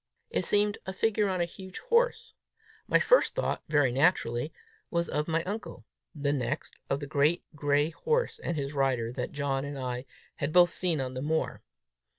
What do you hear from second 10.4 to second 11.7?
both seen on the moor.